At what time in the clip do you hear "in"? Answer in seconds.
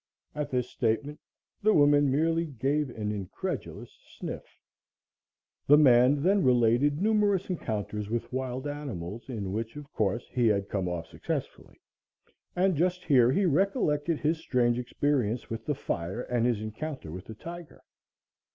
9.29-9.53